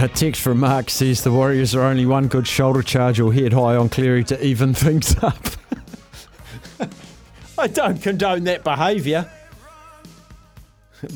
[0.00, 3.52] A text from Mark says the Warriors are only one good shoulder charge or head
[3.52, 5.44] high on Cleary to even things up.
[7.58, 9.28] I don't condone that behaviour.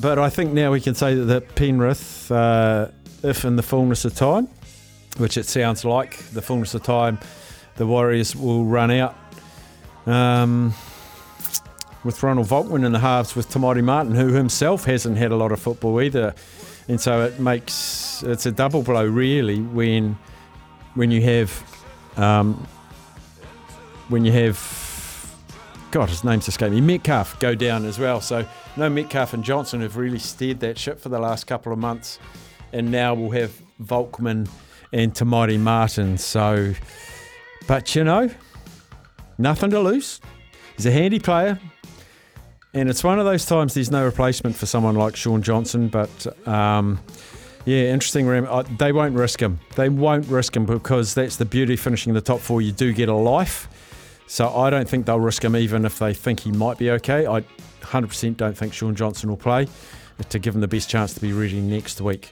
[0.00, 2.88] But I think now we can say that, Penrith, uh,
[3.22, 4.48] if in the fullness of time,
[5.16, 7.20] which it sounds like, the fullness of time,
[7.76, 9.16] the Warriors will run out.
[10.06, 10.74] Um,
[12.02, 15.36] with Ronald Volkman in the halves with Te Maire Martin, who himself hasn't had a
[15.36, 16.34] lot of football either.
[16.92, 20.18] And so it makes it's a double blow really when
[20.92, 21.50] when you have
[22.18, 22.68] um,
[24.10, 25.34] when you have
[25.90, 28.20] God his name's escaped me Metcalf go down as well.
[28.20, 31.78] So no Metcalf and Johnson have really steered that ship for the last couple of
[31.78, 32.18] months,
[32.74, 34.46] and now we'll have Volkman
[34.92, 36.18] and Te Maire Martin.
[36.18, 36.74] So,
[37.66, 38.28] but you know,
[39.38, 40.20] nothing to lose.
[40.76, 41.58] He's a handy player.
[42.74, 46.48] And it's one of those times there's no replacement for someone like Shaun Johnson, but
[46.48, 47.00] um,
[47.66, 48.28] yeah, interesting.
[48.28, 49.60] Uh, They won't risk him.
[49.76, 52.62] They won't risk him because that's the beauty of finishing in the top four.
[52.62, 53.68] You do get a life.
[54.26, 57.26] So I don't think they'll risk him even if they think he might be okay.
[57.26, 57.42] I
[57.82, 59.68] 100% don't think Shaun Johnson will play
[60.30, 62.30] to give him the best chance to be ready next week.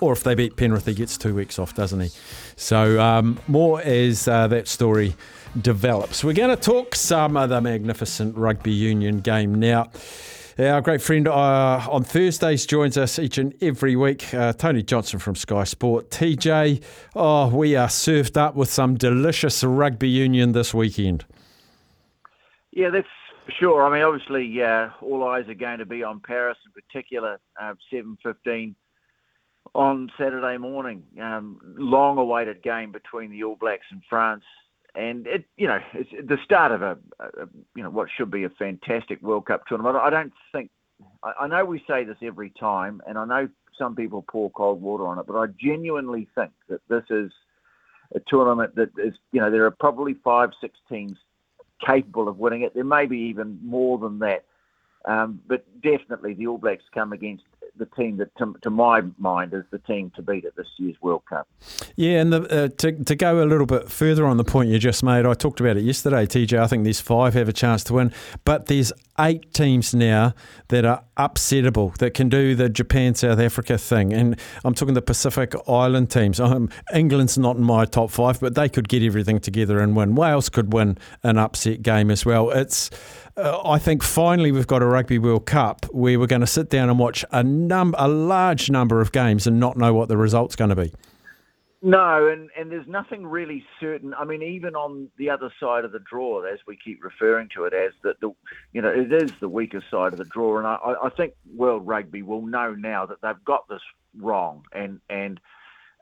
[0.00, 2.08] Or if they beat Penrith, he gets two weeks off, doesn't he?
[2.56, 5.14] So um, more as uh, that story
[5.60, 6.22] develops.
[6.24, 9.90] We're going to talk some of the magnificent rugby union game now.
[10.58, 15.18] Our great friend uh, on Thursdays joins us each and every week, uh, Tony Johnson
[15.18, 16.10] from Sky Sport.
[16.10, 16.82] TJ,
[17.16, 21.24] oh, we are served up with some delicious rugby union this weekend.
[22.72, 23.08] Yeah, that's
[23.46, 23.86] for sure.
[23.86, 27.74] I mean, obviously, uh, all eyes are going to be on Paris, in particular, uh,
[27.90, 28.74] seven fifteen
[29.74, 31.04] on Saturday morning.
[31.20, 34.44] Um, long-awaited game between the All Blacks and France,
[34.94, 38.44] and it, you know, it's the start of a, a you know, what should be
[38.44, 39.96] a fantastic World Cup tournament.
[39.96, 40.70] I don't think.
[41.22, 44.82] I, I know we say this every time, and I know some people pour cold
[44.82, 47.32] water on it, but I genuinely think that this is
[48.14, 51.16] a tournament that is, you know, there are probably five, six teams
[51.84, 52.74] capable of winning it.
[52.74, 54.44] There may be even more than that.
[55.06, 57.44] Um, but definitely the All Blacks come against
[57.80, 60.94] the team that, to, to my mind, is the team to beat at this year's
[61.02, 61.48] World Cup.
[61.96, 64.78] Yeah, and the, uh, to, to go a little bit further on the point you
[64.78, 66.58] just made, I talked about it yesterday, TJ.
[66.58, 68.12] I think there's five have a chance to win,
[68.44, 70.34] but there's eight teams now
[70.68, 74.12] that are upsettable, that can do the Japan South Africa thing.
[74.12, 76.40] And I'm talking the Pacific Island teams.
[76.40, 80.14] Um, England's not in my top five, but they could get everything together and win.
[80.14, 82.50] Wales could win an upset game as well.
[82.50, 82.90] It's
[83.36, 86.68] uh, I think finally we've got a Rugby World Cup where we're going to sit
[86.68, 90.16] down and watch a num- a large number of games and not know what the
[90.16, 90.92] result's going to be.
[91.82, 94.12] No, and, and there's nothing really certain.
[94.12, 97.64] I mean, even on the other side of the draw, as we keep referring to
[97.64, 98.32] it as that the,
[98.74, 101.86] you know, it is the weaker side of the draw, and I, I think World
[101.86, 103.80] Rugby will know now that they've got this
[104.18, 105.40] wrong, and and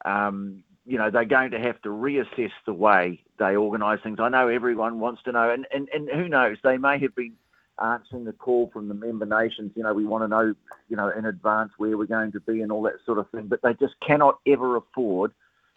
[0.04, 4.18] um, you know they're going to have to reassess the way they organise things.
[4.20, 7.34] I know everyone wants to know, and, and and who knows, they may have been
[7.80, 9.70] answering the call from the member nations.
[9.76, 10.54] You know, we want to know,
[10.88, 13.46] you know, in advance where we're going to be and all that sort of thing,
[13.46, 15.32] but they just cannot ever afford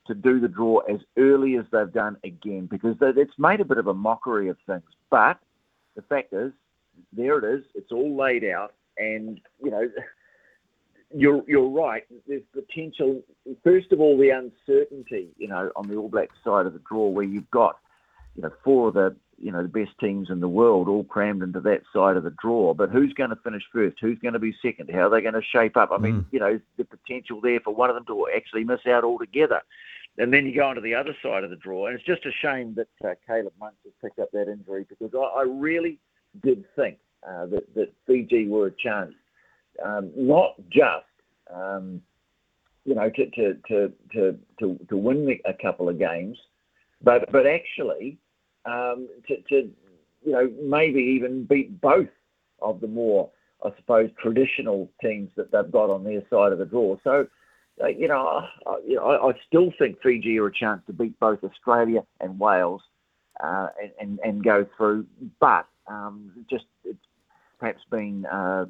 [0.08, 3.78] to do the draw as early as they've done again because it's made a bit
[3.78, 4.84] of a mockery of things.
[5.10, 5.38] But
[5.96, 6.52] the fact is,
[7.14, 7.66] there it is.
[7.76, 9.90] It's all laid out, and you know,
[11.14, 12.04] you're you're right.
[12.28, 13.22] There's potential.
[13.64, 17.08] First of all, the uncertainty, you know, on the All Blacks side of the draw,
[17.08, 17.78] where you've got,
[18.36, 21.44] you know, four of the you know the best teams in the world all crammed
[21.44, 22.74] into that side of the draw.
[22.74, 23.98] But who's going to finish first?
[24.00, 24.90] Who's going to be second?
[24.92, 25.90] How are they going to shape up?
[25.92, 29.04] I mean, you know, the potential there for one of them to actually miss out
[29.04, 29.62] altogether.
[30.18, 32.32] And then you go onto the other side of the draw, and it's just a
[32.42, 36.00] shame that uh, Caleb Muntz has picked up that injury because I, I really
[36.44, 36.98] did think
[37.28, 39.14] uh, that, that Fiji were a chance,
[39.84, 41.06] um, not just
[41.54, 42.02] um,
[42.86, 46.38] you know to to, to to to to win a couple of games,
[47.02, 48.18] but but actually
[48.66, 49.70] um, to, to
[50.24, 52.10] you know maybe even beat both
[52.62, 53.30] of the more
[53.64, 56.98] I suppose traditional teams that they've got on their side of the draw.
[57.04, 57.28] So
[57.82, 60.94] uh, you know, I, you know, I, I still think Fiji are a chance to
[60.94, 62.82] beat both Australia and Wales
[63.44, 65.06] uh, and, and, and go through,
[65.40, 67.00] but um, just it's
[67.60, 68.66] perhaps been uh,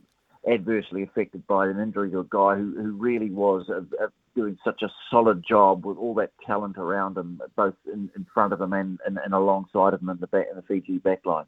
[0.49, 4.57] adversely affected by an injury to a guy who, who really was uh, uh, doing
[4.63, 8.61] such a solid job with all that talent around him, both in, in front of
[8.61, 11.45] him and, and, and alongside of him in the, back, in the Fiji backline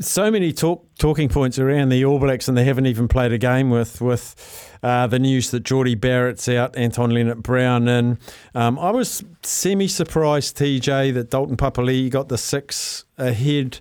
[0.00, 3.38] so many talk, talking points around the All Blacks, and they haven't even played a
[3.38, 8.18] game with with uh, the news that Jordie Barrett's out, Anton Lienert-Brown in.
[8.54, 13.80] Um, I was semi surprised, TJ, that Dalton Papali'i got the six ahead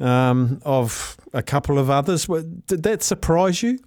[0.00, 2.26] um, of a couple of others.
[2.66, 3.78] Did that surprise you?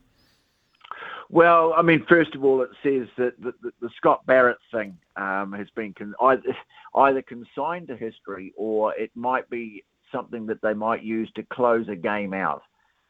[1.30, 4.98] Well, I mean, first of all, it says that the, the, the Scott Barrett thing
[5.16, 6.56] um, has been con- either,
[6.96, 11.88] either consigned to history or it might be something that they might use to close
[11.90, 12.62] a game out.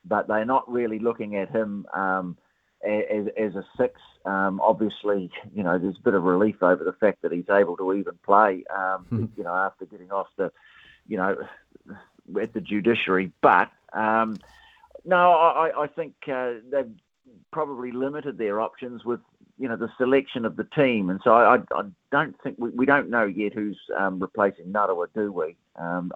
[0.05, 2.37] But they're not really looking at him um,
[2.87, 3.99] as, as, a six.
[4.25, 7.75] Um, obviously, you know, there's a bit of relief over the fact that he's able
[7.77, 9.25] to even play, um, hmm.
[9.35, 10.51] you know, after getting off the,
[11.07, 11.37] you know,
[12.41, 13.31] at the judiciary.
[13.41, 14.37] But um,
[15.05, 16.91] no, I, I think uh, they've
[17.51, 19.19] probably limited their options with
[19.57, 22.85] you know the selection of the team, and so I, I don't think we, we
[22.85, 25.55] don't know yet who's um, replacing Narawa, do we?
[25.75, 26.11] Um,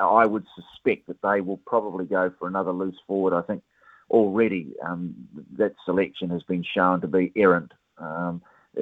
[0.00, 3.34] I would suspect that they will probably go for another loose forward.
[3.34, 3.62] I think
[4.10, 5.14] already um,
[5.56, 7.72] that selection has been shown to be errant.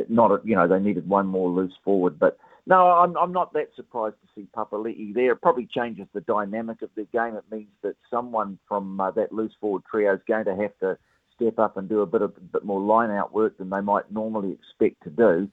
[0.08, 3.52] Not, a, you know, they needed one more loose forward, but no, I'm, I'm not
[3.54, 5.32] that surprised to see Papali'i there.
[5.32, 7.34] It probably changes the dynamic of the game.
[7.34, 10.96] It means that someone from uh, that loose forward trio is going to have to
[11.34, 13.80] step up and do a bit of a bit more line out work than they
[13.80, 15.48] might normally expect to do,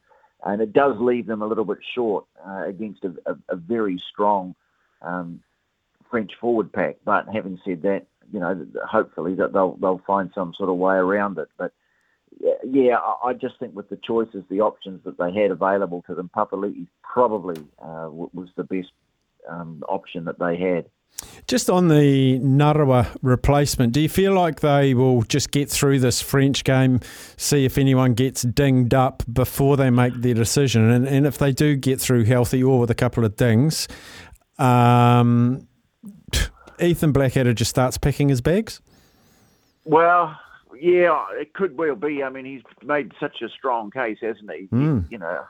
[0.45, 4.01] and it does leave them a little bit short uh, against a, a, a very
[4.12, 4.54] strong
[5.01, 5.42] um,
[6.12, 6.98] French forward pack.
[7.06, 10.95] But having said that, you know, hopefully that they'll they'll find some sort of way
[10.95, 11.48] around it.
[11.57, 11.72] But
[12.63, 16.30] yeah, I just think with the choices, the options that they had available to them,
[16.36, 18.92] Papali'i probably uh, was the best
[19.50, 20.86] um, option that they had.
[21.48, 26.22] Just on the Narawa replacement, do you feel like they will just get through this
[26.22, 27.00] French game,
[27.38, 30.92] see if anyone gets dinged up before they make their decision?
[30.92, 33.88] And, and if they do get through healthy or with a couple of dings,
[34.60, 35.68] um,
[36.80, 38.81] Ethan Blackadder just starts picking his bags?
[39.86, 40.38] Well,
[40.79, 42.24] yeah, it could well be.
[42.24, 44.68] I mean, he's made such a strong case, hasn't he?
[44.68, 45.09] Mm.
[45.12, 45.44] You know,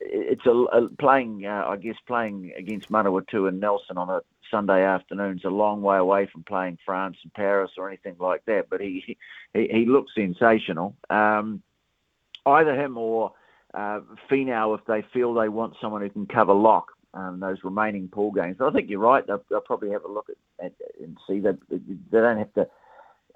[0.00, 1.46] it's a, a playing.
[1.46, 4.20] Uh, I guess playing against Manawatu and Nelson on a
[4.50, 8.44] Sunday afternoon is a long way away from playing France and Paris or anything like
[8.46, 8.68] that.
[8.70, 9.16] But he
[9.54, 10.96] he, he looks sensational.
[11.10, 11.62] Um,
[12.46, 13.32] either him or
[13.74, 14.00] uh,
[14.30, 18.30] Finau, if they feel they want someone who can cover lock, um, those remaining pool
[18.30, 18.56] games.
[18.58, 19.26] But I think you're right.
[19.26, 22.68] They'll, they'll probably have a look at, at, and see that they don't have to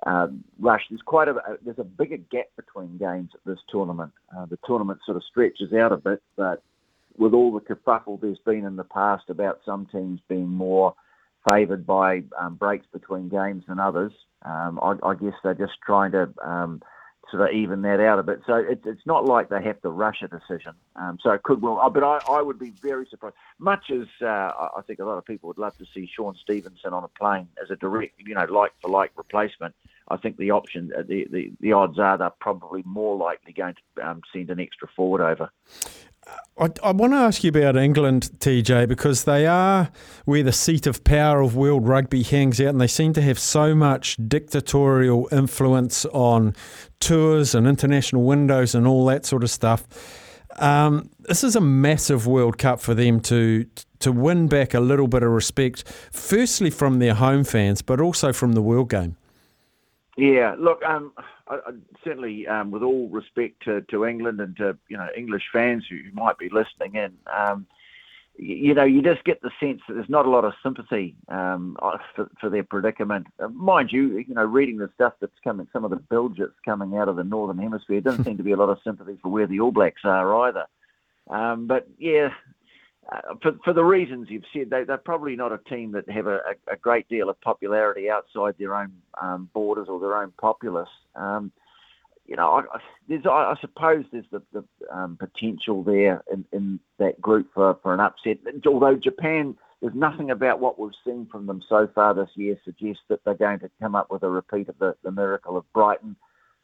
[0.07, 0.83] um, rush.
[0.89, 4.13] There's quite a there's a bigger gap between games at this tournament.
[4.35, 6.63] Uh, the tournament sort of stretches out a bit, but
[7.19, 10.95] with all the kerfuffle there's been in the past about some teams being more
[11.51, 16.11] favoured by um, breaks between games than others, um, I, I, guess they're just trying
[16.13, 16.83] to um,
[17.31, 18.41] sort of even that out a bit.
[18.47, 20.73] So it, it's not like they have to rush a decision.
[20.97, 23.37] Um, so it could well, uh, but I, I would be very surprised.
[23.59, 26.93] Much as uh, I think a lot of people would love to see Shaun Stevenson
[26.93, 29.75] on a plane as a direct, you know, like for like replacement.
[30.09, 33.75] I think the option, uh, the, the, the odds are they're probably more likely going
[33.97, 35.51] to um, send an extra forward over.
[36.59, 39.91] I, I, want to ask you about England, TJ, because they are
[40.25, 43.39] where the seat of power of world rugby hangs out, and they seem to have
[43.39, 46.55] so much dictatorial influence on
[46.99, 49.87] tours and international windows and all that sort of stuff.
[50.59, 53.67] Um, this is a massive World Cup for them to
[53.99, 58.33] to win back a little bit of respect, firstly from their home fans, but also
[58.33, 59.17] from the world game.
[60.17, 61.13] Yeah, look, um,
[61.47, 61.71] I, I,
[62.03, 66.01] certainly, um, with all respect to, to England and to you know English fans who
[66.15, 67.67] might be listening in, um,
[68.39, 71.77] you know, you just get the sense that there's not a lot of sympathy um,
[71.81, 73.27] uh, for, for, their predicament.
[73.39, 76.97] Uh, mind you, you know, reading the stuff that's coming, some of the bilges coming
[76.97, 79.47] out of the northern hemisphere, doesn't seem to be a lot of sympathy for where
[79.47, 80.67] the All Blacks are either.
[81.29, 82.31] Um, but yeah,
[83.13, 86.27] uh, for, for the reasons you've said, they, they're probably not a team that have
[86.27, 90.89] a, a great deal of popularity outside their own um, borders or their own populace.
[91.15, 91.53] Um,
[92.27, 97.21] you know, I, there's, I, suppose there's the, the um, potential there in, in that
[97.21, 98.39] group for, for an upset.
[98.67, 103.03] Although Japan, there's nothing about what we've seen from them so far this year suggests
[103.09, 106.17] that they're going to come up with a repeat of the, the miracle of Brighton.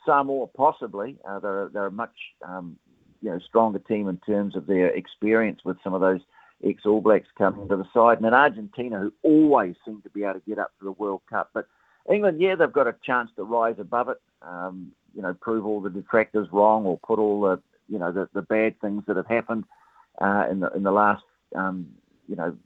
[0.05, 1.17] Samoa, possibly.
[1.29, 2.15] Uh, they're, they're a much
[2.47, 2.77] um,
[3.23, 6.21] you know stronger team in terms of their experience with some of those
[6.64, 10.25] ex All Blacks coming to the side, and then Argentina, who always seem to be
[10.25, 11.50] able to get up to the World Cup.
[11.55, 11.67] But
[12.11, 14.21] England, yeah, they've got a chance to rise above it.
[14.43, 18.29] Um, you know, prove all the detractors wrong or put all the, you know, the,
[18.33, 19.64] the bad things that have happened
[20.21, 21.23] uh, in the in the last,
[21.55, 21.87] um,
[22.29, 22.57] you know,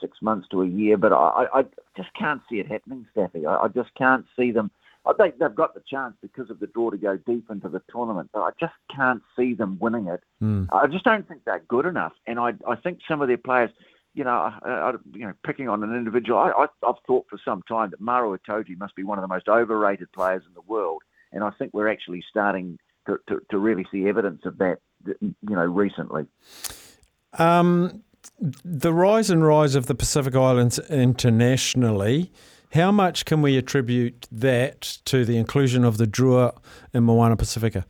[0.00, 0.96] six months to a year.
[0.96, 1.62] But I, I
[1.96, 3.46] just can't see it happening, Staffy.
[3.46, 4.70] I, I just can't see them.
[5.06, 7.82] I think they've got the chance because of the draw to go deep into the
[7.90, 10.22] tournament, but I just can't see them winning it.
[10.42, 10.68] Mm.
[10.72, 13.70] I just don't think they're good enough, and I I think some of their players
[14.14, 17.38] you know, I, I, you know, picking on an individual, I, I, have thought for
[17.44, 20.60] some time that Maro Itoje must be one of the most overrated players in the
[20.62, 24.78] world, and I think we're actually starting to, to, to really see evidence of that,
[25.20, 26.26] you know, recently.
[27.34, 28.04] Um,
[28.64, 32.32] the rise and rise of the Pacific Islands internationally,
[32.74, 36.56] how much can we attribute that to the inclusion of the Drua
[36.92, 37.86] in Moana Pacifica?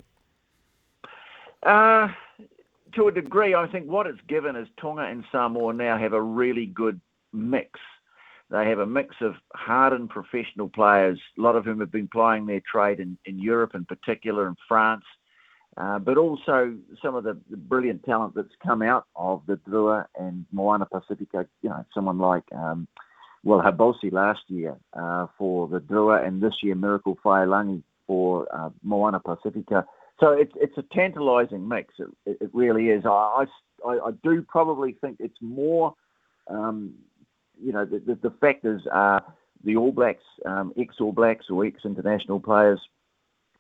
[1.63, 2.09] Uh,
[2.93, 6.21] to a degree, I think what it's given is Tonga and Samoa now have a
[6.21, 7.01] really good
[7.33, 7.81] mix.
[8.51, 12.45] They have a mix of hardened professional players, a lot of whom have been plying
[12.45, 15.05] their trade in, in Europe in particular, in France,
[15.79, 20.05] uh, but also some of the, the, brilliant talent that's come out of the Drua
[20.21, 21.47] and Moana Pacifica.
[21.63, 22.87] You know, someone like, um,
[23.45, 28.71] well, Habosi last year uh, for the Drua, and this year Miracle Faiilagi for uh,
[28.83, 29.85] Moana Pacifica.
[30.19, 31.95] So it's it's a tantalising mix.
[31.99, 33.05] It, it, really is.
[33.05, 33.45] I,
[33.87, 35.95] I, I do probably think it's more,
[36.49, 36.95] um,
[37.63, 39.23] you know, the, the, the, factors are
[39.65, 42.81] the All Blacks, um, ex All Blacks or ex international players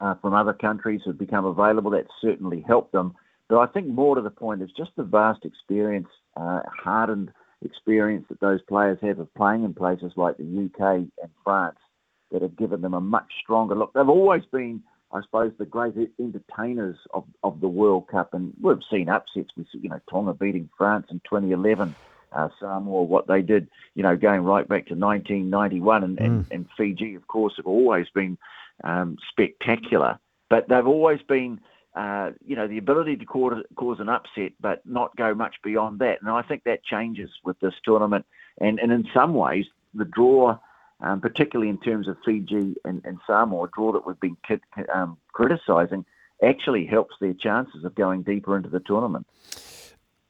[0.00, 1.90] uh, from other countries have become available.
[1.90, 3.14] That's certainly helped them.
[3.48, 7.32] But I think more to the point is just the vast experience, uh, hardened
[7.62, 11.78] experience that those players have of playing in places like the UK and France
[12.30, 13.92] that have given them a much stronger look.
[13.92, 14.82] They've always been
[15.14, 18.34] I suppose, the great entertainers of, of the World Cup.
[18.34, 21.94] And we've seen upsets with, you know, Tonga beating France in 2011,
[22.32, 26.02] uh, Samoa, what they did, you know, going right back to 1991.
[26.02, 26.24] And, mm.
[26.24, 28.36] and, and, Fiji, of course, have always been
[28.82, 30.18] um, spectacular.
[30.50, 31.60] But they've always been,
[31.94, 36.00] uh, you know, the ability to cause, cause an upset, but not go much beyond
[36.00, 36.20] that.
[36.20, 38.26] And I think that changes with this tournament.
[38.60, 40.58] And, and in some ways, the draw
[41.00, 44.36] um, particularly in terms of Fiji and, and Samoa, draw that we've been
[44.92, 46.04] um, criticising,
[46.42, 49.26] actually helps their chances of going deeper into the tournament.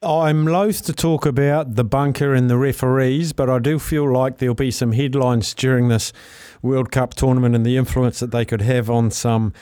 [0.03, 4.37] I'm loath to talk about the bunker and the referees, but I do feel like
[4.37, 6.13] there'll be some headlines during this
[6.61, 9.55] World Cup tournament and the influence that they could have on some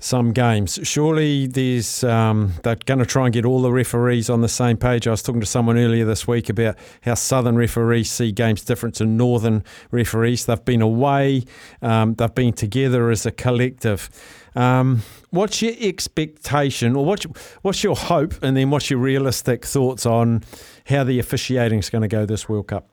[0.00, 0.80] some games.
[0.82, 4.76] Surely there's um, they're going to try and get all the referees on the same
[4.76, 5.06] page.
[5.06, 8.94] I was talking to someone earlier this week about how southern referees see games different
[8.96, 10.46] to northern referees.
[10.46, 11.44] They've been away,
[11.82, 14.08] um, they've been together as a collective.
[14.54, 17.24] Um, what's your expectation, or what's
[17.62, 20.42] what's your hope, and then what's your realistic thoughts on
[20.86, 22.88] how the officiating is going to go this World Cup?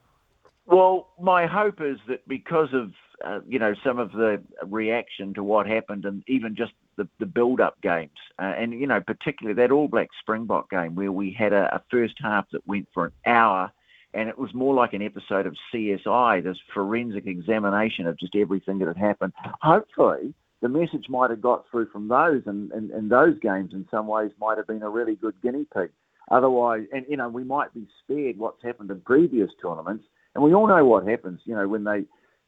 [0.66, 2.92] Well, my hope is that because of
[3.26, 7.26] uh, you know some of the reaction to what happened, and even just the, the
[7.26, 11.54] build-up games, uh, and you know particularly that All Black Springbok game where we had
[11.54, 13.72] a, a first half that went for an hour,
[14.14, 18.80] and it was more like an episode of CSI, this forensic examination of just everything
[18.80, 19.34] that had happened.
[19.62, 23.88] Hopefully, the message might have got through from those, and, and, and those games in
[23.92, 25.92] some ways might have been a really good guinea pig.
[26.30, 30.54] Otherwise, and you know, we might be spared what's happened in previous tournaments, and we
[30.54, 31.40] all know what happens.
[31.46, 32.04] You know, when they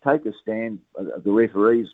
[0.06, 1.88] take a stand, uh, the referees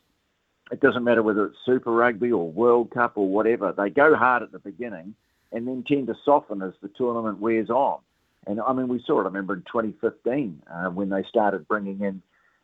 [0.71, 3.71] it doesn't matter whether it's Super Rugby or World Cup or whatever.
[3.71, 5.15] They go hard at the beginning
[5.51, 7.99] and then tend to soften as the tournament wears on.
[8.47, 9.23] And I mean, we saw it.
[9.23, 12.21] I remember in 2015 uh, when they started bringing in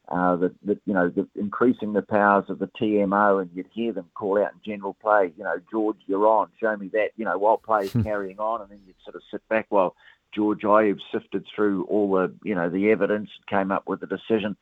[0.09, 3.93] uh, the, the, you know, the, increasing the powers of the TMO, and you'd hear
[3.93, 7.23] them call out in general play, you know, George, you're on, show me that, you
[7.23, 9.95] know, while play's carrying on, and then you'd sort of sit back while
[10.33, 14.07] George Ayoub sifted through all the, you know, the evidence, and came up with a
[14.07, 14.57] decision.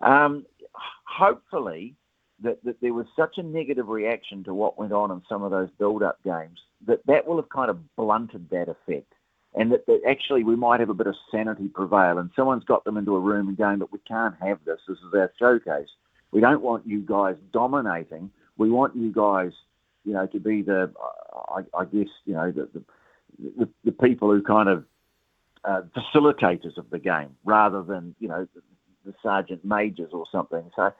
[0.00, 0.46] Um,
[1.04, 1.96] hopefully,
[2.42, 5.50] that, that there was such a negative reaction to what went on in some of
[5.50, 9.12] those build-up games that that will have kind of blunted that effect.
[9.54, 12.18] and that, that actually we might have a bit of sanity prevail.
[12.18, 14.80] And someone's got them into a room and going, "But we can't have this.
[14.88, 15.88] This is our showcase.
[16.30, 18.30] We don't want you guys dominating.
[18.56, 19.52] We want you guys,
[20.04, 20.90] you know, to be the,
[21.48, 22.82] I, I guess, you know, the, the
[23.58, 24.84] the, the people who kind of
[25.64, 28.62] uh, facilitators of the game rather than you know the,
[29.06, 30.70] the sergeant majors or something.
[30.76, 30.92] So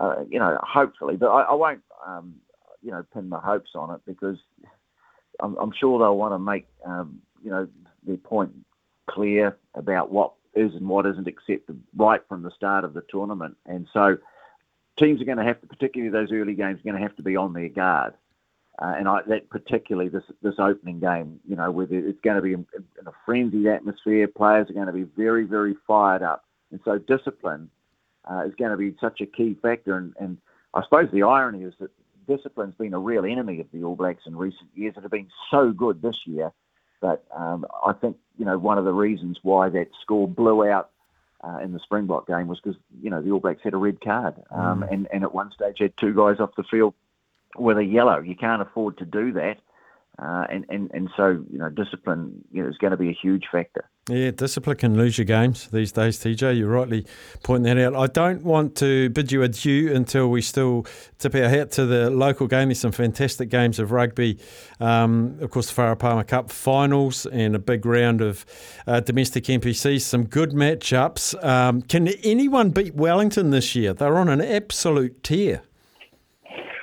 [0.00, 2.34] uh, you know, hopefully, but I, I won't um,
[2.82, 4.38] you know pin my hopes on it because
[5.40, 7.68] I'm, I'm sure they'll want to make um, you know
[8.06, 8.52] their point
[9.08, 13.56] clear about what is and what isn't accepted right from the start of the tournament,
[13.66, 14.16] and so
[14.98, 17.22] teams are going to have to, particularly those early games, are going to have to
[17.22, 18.14] be on their guard.
[18.78, 22.42] Uh, and I, that particularly this this opening game, you know, where it's going to
[22.42, 26.46] be in, in a frenzied atmosphere, players are going to be very, very fired up,
[26.70, 27.68] and so discipline
[28.30, 29.96] uh, is going to be such a key factor.
[29.96, 30.38] And, and
[30.74, 31.90] I suppose the irony is that
[32.26, 34.94] discipline's been a real enemy of the All Blacks in recent years.
[34.96, 36.52] It have been so good this year,
[37.00, 40.90] but um, I think you know one of the reasons why that score blew out
[41.42, 44.00] uh, in the Springbok game was because you know the All Blacks had a red
[44.00, 44.92] card, um, mm.
[44.92, 46.94] and and at one stage had two guys off the field
[47.56, 48.20] with a yellow.
[48.20, 49.58] You can't afford to do that.
[50.20, 53.16] Uh, and, and, and so, you know, discipline you know, is going to be a
[53.22, 53.88] huge factor.
[54.06, 56.58] Yeah, discipline can lose you games these days, TJ.
[56.58, 57.06] You rightly
[57.42, 57.96] point that out.
[57.96, 60.84] I don't want to bid you adieu until we still
[61.18, 62.68] tip our hat to the local game.
[62.68, 64.38] There's some fantastic games of rugby.
[64.78, 68.44] Um, of course, the Farah Palmer Cup finals and a big round of
[68.86, 70.02] uh, domestic NPCs.
[70.02, 71.42] Some good matchups.
[71.42, 73.94] Um, can anyone beat Wellington this year?
[73.94, 75.62] They're on an absolute tear.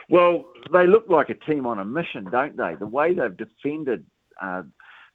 [0.09, 2.75] Well, they look like a team on a mission, don't they?
[2.75, 4.05] The way they've defended
[4.41, 4.63] uh,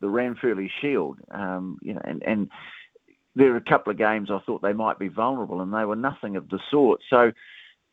[0.00, 2.50] the Ranfurly Shield, um, you know, and, and
[3.34, 5.96] there are a couple of games I thought they might be vulnerable, and they were
[5.96, 7.00] nothing of the sort.
[7.08, 7.32] So,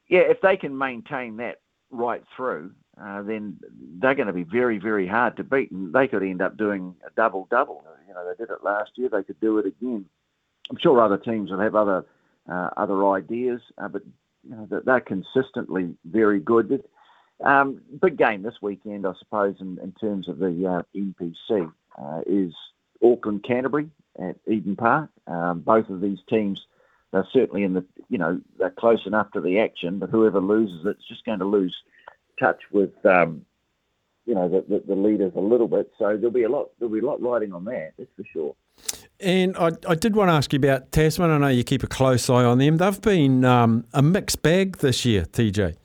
[0.10, 1.62] yeah, if they can maintain that
[1.92, 3.58] right through, uh, then
[4.00, 6.96] they're going to be very, very hard to beat, and they could end up doing
[7.06, 7.84] a double double.
[8.08, 10.06] You know, they did it last year; they could do it again.
[10.70, 12.06] I'm sure other teams will have other
[12.52, 14.02] uh, other ideas, uh, but
[14.44, 16.84] you know, they're consistently very good.
[17.42, 22.22] Um, big game this weekend, I suppose, in, in terms of the uh, NPC, uh,
[22.28, 22.54] is
[23.02, 25.10] Auckland Canterbury at Eden Park.
[25.28, 26.66] Um, both of these teams
[27.14, 30.86] are certainly in the, you know, they're close enough to the action, but whoever loses
[30.86, 31.76] it's just going to lose
[32.40, 33.46] touch with, um,
[34.26, 35.92] you know, the, the, the, leaders a little bit.
[35.98, 38.56] So there'll be a lot, there'll be a lot riding on that, that's for sure.
[39.20, 41.30] And I, I did want to ask you about Tasman.
[41.30, 42.78] I know you keep a close eye on them.
[42.78, 45.76] They've been um, a mixed bag this year, TJ.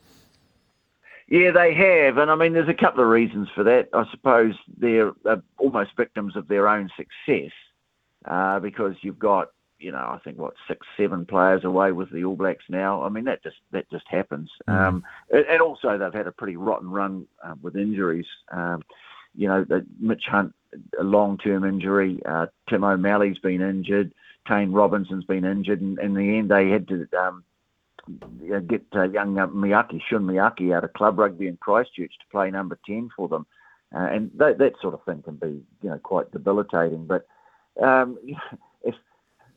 [1.27, 3.89] Yeah, they have, and I mean, there's a couple of reasons for that.
[3.93, 7.51] I suppose they're uh, almost victims of their own success
[8.25, 12.23] uh, because you've got, you know, I think what six, seven players away with the
[12.23, 13.01] All Blacks now.
[13.01, 14.73] I mean, that just that just happens, mm.
[14.73, 18.27] um, and also they've had a pretty rotten run uh, with injuries.
[18.51, 18.83] Um,
[19.33, 20.53] you know, the, Mitch Hunt,
[20.99, 22.21] a long-term injury.
[22.23, 24.13] Uh, Tim O'Malley's been injured.
[24.47, 27.07] Taine Robinson's been injured, and in the end, they had to.
[27.19, 27.43] Um,
[28.67, 32.51] get uh, young uh, Miyake, Shun Miyake, out of club rugby in Christchurch to play
[32.51, 33.45] number 10 for them.
[33.95, 37.05] Uh, and that, that sort of thing can be, you know, quite debilitating.
[37.05, 37.27] But
[37.81, 38.17] um,
[38.83, 38.95] if,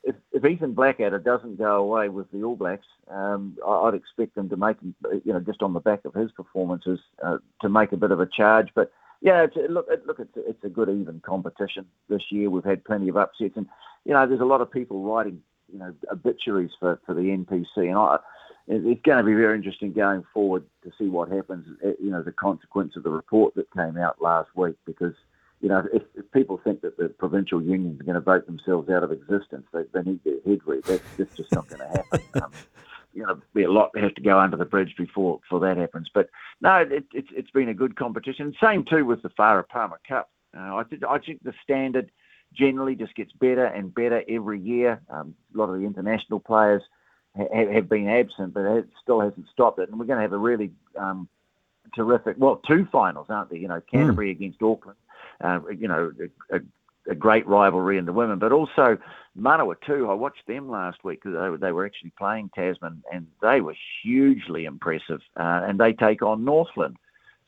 [0.04, 4.48] if, if Ethan Blackadder doesn't go away with the All Blacks, um, I'd expect them
[4.48, 7.96] to make, you know, just on the back of his performances, uh, to make a
[7.96, 8.68] bit of a charge.
[8.74, 12.50] But yeah, it's, look, look, it's, it's a good even competition this year.
[12.50, 13.66] We've had plenty of upsets, and
[14.04, 17.88] you know, there's a lot of people writing, you know, obituaries for, for the NPC,
[17.88, 18.18] and I,
[18.68, 22.20] it's going to be very interesting going forward to see what happens, eh, you know,
[22.20, 24.76] as a consequence of the report that came out last week.
[24.84, 25.14] Because,
[25.62, 28.90] you know, if, if people think that the provincial unions are going to vote themselves
[28.90, 30.84] out of existence, they, they need their head read.
[30.84, 32.20] That's, that's just not going to happen.
[32.42, 32.52] Um,
[33.14, 36.08] you know, be a lot have to go under the bridge before before that happens.
[36.12, 36.28] But
[36.60, 38.54] no, it, it's it's been a good competition.
[38.62, 40.30] Same too with the Farah Palmer Cup.
[40.56, 42.12] Uh, I, I think the standard
[42.52, 45.00] generally just gets better and better every year.
[45.10, 46.82] Um, a lot of the international players
[47.36, 49.88] have, have been absent, but it still hasn't stopped it.
[49.88, 51.28] And we're going to have a really um,
[51.94, 53.58] terrific, well, two finals, aren't there?
[53.58, 54.36] You know, Canterbury mm.
[54.36, 54.98] against Auckland.
[55.40, 56.12] Uh, you know,
[56.50, 56.60] a,
[57.08, 58.98] a, great rivalry in the women, but also
[59.38, 60.10] Manawatu.
[60.10, 63.76] I watched them last week because they, they, were actually playing Tasman, and they were
[64.02, 65.20] hugely impressive.
[65.36, 66.96] Uh, and they take on Northland,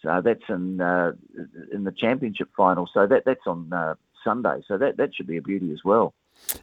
[0.03, 1.13] so that's in uh,
[1.73, 2.89] in the championship final.
[2.93, 4.63] So that that's on uh, Sunday.
[4.67, 6.15] So that that should be a beauty as well.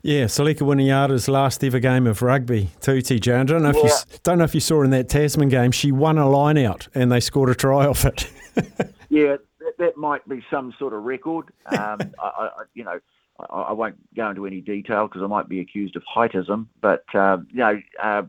[0.01, 3.39] Yeah, Selica Winiata's last ever game of rugby too, TJ.
[3.39, 3.91] I don't know if you
[4.23, 7.11] don't know if you saw in that Tasman game, she won a line out and
[7.11, 8.29] they scored a try off it.
[9.09, 11.47] yeah, that, that, might be some sort of record.
[11.67, 12.99] Um, I, I, you know,
[13.39, 17.03] I, I, won't go into any detail because I might be accused of heightism, but
[17.13, 17.81] uh, you know.
[18.01, 18.23] Uh,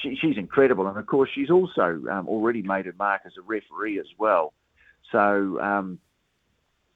[0.00, 3.42] she, she's incredible, and of course, she's also um, already made a mark as a
[3.42, 4.52] referee as well.
[5.10, 5.98] So, um,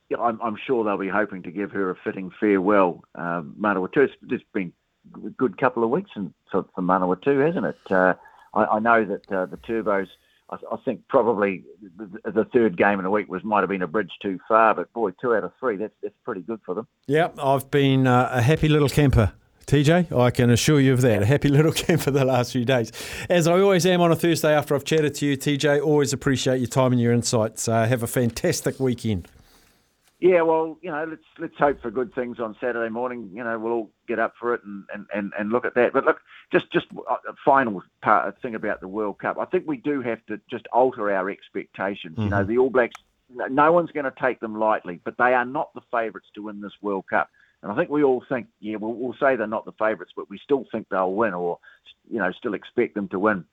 [0.08, 3.02] yeah, I'm, I'm sure they'll be hoping to give her a fitting farewell.
[3.14, 4.72] Um, Manawatu, it's, been
[5.14, 7.78] a good couple of weeks in, for, for Manawatu, hasn't it?
[7.90, 8.14] Uh,
[8.54, 10.08] I, I know that uh, the Turbos,
[10.50, 11.64] I, I think probably
[11.96, 14.74] the, the third game in a week was might have been a bridge too far,
[14.74, 16.86] but boy, two out of three, that's that's pretty good for them.
[17.06, 19.32] Yeah, I've been uh, a happy little camper.
[19.66, 21.22] TJ, I can assure you of that.
[21.22, 22.92] A happy little camper the last few days.
[23.28, 26.58] As I always am on a Thursday after I've chatted to you, TJ, always appreciate
[26.58, 27.66] your time and your insights.
[27.66, 29.26] Uh, have a fantastic weekend.
[30.18, 33.30] Yeah, well, you know, let's let's hope for good things on Saturday morning.
[33.34, 35.92] You know, we'll all get up for it and, and, and, and look at that.
[35.92, 39.36] But look, just just a final part thing about the World Cup.
[39.38, 42.14] I think we do have to just alter our expectations.
[42.14, 42.22] Mm-hmm.
[42.22, 42.94] You know, the All Blacks,
[43.28, 46.62] no one's going to take them lightly, but they are not the favourites to win
[46.62, 47.28] this World Cup.
[47.62, 50.30] And I think we all think, yeah, we'll, we'll say they're not the favourites, but
[50.30, 51.58] we still think they'll win, or
[52.10, 53.44] you know, still expect them to win.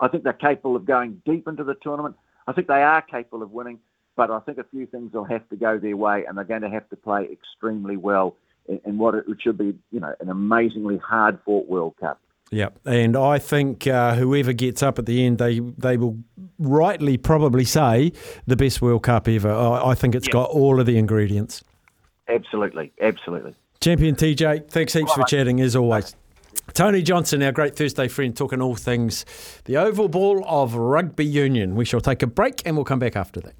[0.00, 2.16] I think they're capable of going deep into the tournament.
[2.46, 3.78] I think they are capable of winning.
[4.16, 6.62] But I think a few things will have to go their way, and they're going
[6.62, 8.36] to have to play extremely well
[8.68, 12.20] in, in what it should be, you know, an amazingly hard-fought World Cup.
[12.50, 16.18] Yep, and I think uh, whoever gets up at the end, they they will
[16.58, 18.12] rightly probably say
[18.46, 19.50] the best World Cup ever.
[19.50, 20.34] I, I think it's yep.
[20.34, 21.64] got all of the ingredients.
[22.28, 23.54] Absolutely, absolutely.
[23.80, 26.14] Champion TJ, thanks heaps for chatting as always.
[26.72, 29.24] Tony Johnson, our great Thursday friend, talking all things
[29.64, 31.74] the oval ball of rugby union.
[31.74, 33.54] We shall take a break and we'll come back after that.